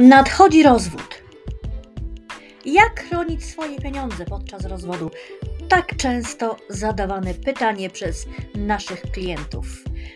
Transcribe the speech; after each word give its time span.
Nadchodzi 0.00 0.62
rozwód. 0.62 1.22
Jak 2.64 3.00
chronić 3.00 3.44
swoje 3.44 3.78
pieniądze 3.78 4.24
podczas 4.24 4.64
rozwodu? 4.64 5.10
Tak 5.68 5.96
często 5.96 6.56
zadawane 6.68 7.34
pytanie 7.34 7.90
przez 7.90 8.26
naszych 8.54 9.02
klientów. 9.02 9.66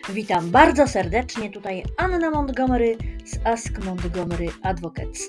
Witam 0.09 0.51
bardzo 0.51 0.87
serdecznie. 0.87 1.49
Tutaj 1.49 1.83
Anna 1.97 2.31
Montgomery 2.31 2.97
z 3.25 3.47
Ask 3.47 3.85
Montgomery 3.85 4.47
Advocates. 4.63 5.27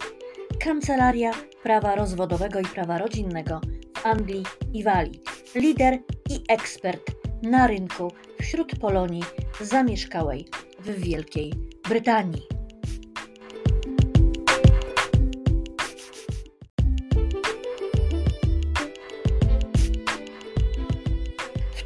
Kancelaria 0.61 1.31
prawa 1.63 1.95
rozwodowego 1.95 2.61
i 2.61 2.65
prawa 2.65 2.99
rodzinnego 2.99 3.61
w 3.97 4.07
Anglii 4.07 4.45
i 4.73 4.85
Walii. 4.85 5.23
Lider 5.55 5.99
i 6.31 6.45
ekspert 6.49 7.11
na 7.43 7.67
rynku 7.67 8.13
wśród 8.41 8.79
Polonii 8.79 9.25
zamieszkałej 9.61 10.49
w 10.81 10.91
Wielkiej 10.91 11.53
Brytanii. 11.89 12.56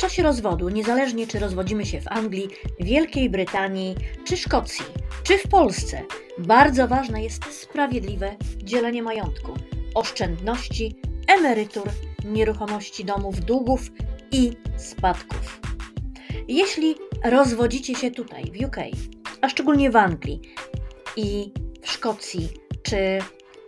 Czasie 0.01 0.23
rozwodu, 0.23 0.69
niezależnie 0.69 1.27
czy 1.27 1.39
rozwodzimy 1.39 1.87
się 1.87 2.01
w 2.01 2.09
Anglii, 2.09 2.49
Wielkiej 2.81 3.31
Brytanii 3.31 3.95
czy 4.25 4.37
Szkocji, 4.37 4.85
czy 5.23 5.39
w 5.39 5.49
Polsce, 5.49 6.03
bardzo 6.39 6.89
ważne 6.89 7.23
jest 7.23 7.45
sprawiedliwe 7.63 8.37
dzielenie 8.57 9.03
majątku, 9.03 9.55
oszczędności, 9.95 10.97
emerytur, 11.39 11.89
nieruchomości 12.25 13.05
domów, 13.05 13.41
długów 13.41 13.81
i 14.33 14.53
spadków. 14.77 15.61
Jeśli 16.49 16.95
rozwodzicie 17.25 17.95
się 17.95 18.11
tutaj 18.11 18.45
w 18.45 18.65
UK, 18.67 18.77
a 19.41 19.49
szczególnie 19.49 19.91
w 19.91 19.97
Anglii 19.97 20.41
i 21.17 21.53
w 21.83 21.91
Szkocji 21.91 22.49
czy 22.83 23.19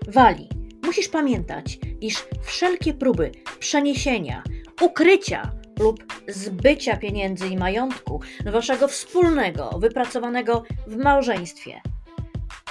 Walii, 0.08 0.48
musisz 0.82 1.08
pamiętać, 1.08 1.78
iż 2.00 2.24
wszelkie 2.42 2.94
próby 2.94 3.32
przeniesienia, 3.58 4.42
ukrycia 4.80 5.52
lub 5.80 6.11
zbycia 6.28 6.96
pieniędzy 6.96 7.48
i 7.48 7.56
majątku 7.56 8.20
waszego 8.44 8.88
wspólnego, 8.88 9.70
wypracowanego 9.78 10.62
w 10.86 10.96
małżeństwie 10.96 11.80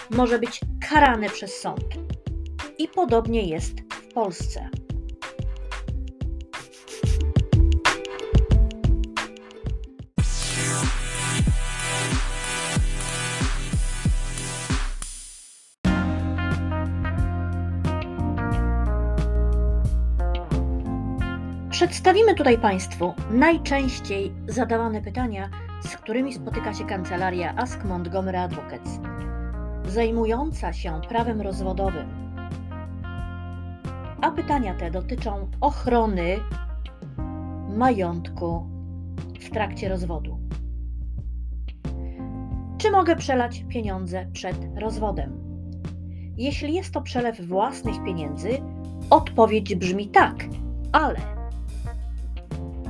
może 0.09 0.39
być 0.39 0.59
karane 0.89 1.30
przez 1.30 1.55
sąd. 1.55 1.85
I 2.77 2.88
podobnie 2.88 3.41
jest 3.49 3.73
w 3.93 4.13
Polsce. 4.13 4.69
Przedstawimy 21.81 22.35
tutaj 22.35 22.57
Państwu 22.57 23.13
najczęściej 23.31 24.33
zadawane 24.47 25.01
pytania, 25.01 25.49
z 25.81 25.97
którymi 25.97 26.33
spotyka 26.33 26.73
się 26.73 26.85
kancelaria 26.85 27.53
Ask 27.57 27.83
Montgomery 27.83 28.37
Advocates, 28.37 28.99
zajmująca 29.87 30.73
się 30.73 31.02
prawem 31.09 31.41
rozwodowym. 31.41 32.09
A 34.21 34.31
pytania 34.31 34.73
te 34.73 34.91
dotyczą 34.91 35.52
ochrony 35.61 36.37
majątku 37.70 38.70
w 39.39 39.49
trakcie 39.49 39.89
rozwodu. 39.89 40.39
Czy 42.77 42.91
mogę 42.91 43.15
przelać 43.15 43.65
pieniądze 43.70 44.27
przed 44.33 44.58
rozwodem? 44.75 45.37
Jeśli 46.37 46.73
jest 46.73 46.93
to 46.93 47.02
przelew 47.02 47.41
własnych 47.41 48.03
pieniędzy, 48.03 48.49
odpowiedź 49.09 49.75
brzmi 49.75 50.08
tak, 50.08 50.36
ale 50.91 51.40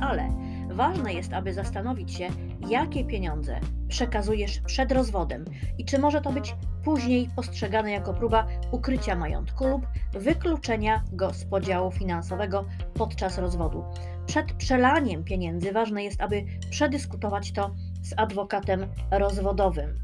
ale 0.02 0.28
ważne 0.70 1.14
jest, 1.14 1.32
aby 1.32 1.52
zastanowić 1.52 2.14
się, 2.14 2.28
jakie 2.68 3.04
pieniądze 3.04 3.60
przekazujesz 3.88 4.60
przed 4.60 4.92
rozwodem 4.92 5.44
i 5.78 5.84
czy 5.84 5.98
może 5.98 6.20
to 6.20 6.32
być 6.32 6.56
później 6.84 7.28
postrzegane 7.36 7.90
jako 7.90 8.14
próba 8.14 8.46
ukrycia 8.70 9.16
majątku 9.16 9.66
lub 9.66 9.86
wykluczenia 10.12 11.04
go 11.12 11.34
z 11.34 11.44
podziału 11.44 11.90
finansowego 11.90 12.64
podczas 12.94 13.38
rozwodu. 13.38 13.84
Przed 14.26 14.52
przelaniem 14.52 15.24
pieniędzy 15.24 15.72
ważne 15.72 16.04
jest, 16.04 16.20
aby 16.20 16.44
przedyskutować 16.70 17.52
to 17.52 17.74
z 18.02 18.14
adwokatem 18.16 18.86
rozwodowym. 19.10 20.00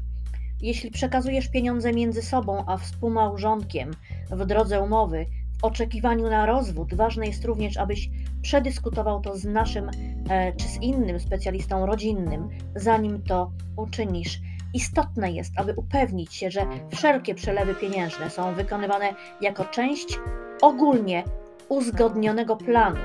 Jeśli 0.61 0.91
przekazujesz 0.91 1.47
pieniądze 1.47 1.93
między 1.93 2.21
sobą 2.21 2.63
a 2.67 2.77
współmałżonkiem 2.77 3.91
w 4.31 4.45
drodze 4.45 4.81
umowy, 4.81 5.25
oczekiwaniu 5.61 6.29
na 6.29 6.45
rozwód, 6.45 6.93
ważne 6.93 7.27
jest 7.27 7.45
również, 7.45 7.77
abyś 7.77 8.09
przedyskutował 8.41 9.21
to 9.21 9.37
z 9.37 9.45
naszym 9.45 9.89
e, 10.29 10.53
czy 10.53 10.67
z 10.67 10.81
innym 10.81 11.19
specjalistą 11.19 11.85
rodzinnym, 11.85 12.49
zanim 12.75 13.23
to 13.23 13.51
uczynisz. 13.77 14.39
Istotne 14.73 15.31
jest, 15.31 15.53
aby 15.55 15.73
upewnić 15.75 16.35
się, 16.35 16.51
że 16.51 16.65
wszelkie 16.89 17.35
przelewy 17.35 17.75
pieniężne 17.75 18.29
są 18.29 18.53
wykonywane 18.53 19.13
jako 19.41 19.65
część 19.65 20.19
ogólnie 20.61 21.23
uzgodnionego 21.69 22.55
planu 22.55 22.99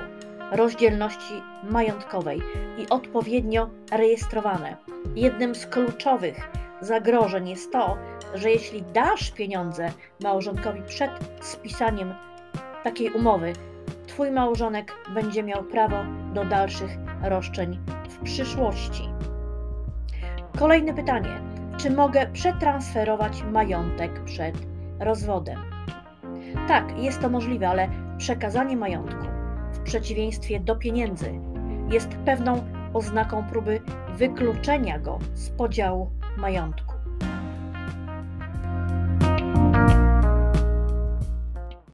rozdzielności 0.53 1.35
majątkowej 1.71 2.41
i 2.79 2.89
odpowiednio 2.89 3.71
rejestrowane. 3.93 4.77
Jednym 5.17 5.55
z 5.55 5.67
kluczowych 5.67 6.51
zagrożeń 6.81 7.49
jest 7.49 7.73
to, 7.73 7.97
że 8.35 8.51
jeśli 8.51 8.83
dasz 8.83 9.31
pieniądze 9.31 9.93
małżonkowi 10.23 10.83
przed 10.83 11.11
spisaniem 11.41 12.15
takiej 12.84 13.11
umowy, 13.11 13.53
Twój 14.06 14.31
małżonek 14.31 14.93
będzie 15.15 15.43
miał 15.43 15.65
prawo 15.65 15.97
do 16.34 16.45
dalszych 16.45 16.91
roszczeń 17.22 17.78
w 18.09 18.19
przyszłości. 18.19 19.09
Kolejne 20.59 20.94
pytanie: 20.94 21.41
czy 21.77 21.91
mogę 21.91 22.27
przetransferować 22.33 23.43
majątek 23.43 24.25
przed 24.25 24.55
rozwodem? 25.00 25.59
Tak, 26.69 26.99
jest 26.99 27.21
to 27.21 27.31
możliwe, 27.31 27.69
ale 27.69 27.89
przekazanie 28.19 28.77
majątku, 28.77 29.27
w 29.73 29.78
przeciwieństwie 29.78 30.61
do 30.61 30.77
pieniędzy, 30.77 31.33
jest 31.91 32.09
pewną 32.09 32.65
oznaką 32.93 33.44
próby 33.49 33.81
wykluczenia 34.17 34.99
go 34.99 35.19
z 35.34 35.50
podziału 35.50 36.11
majątku. 36.37 36.94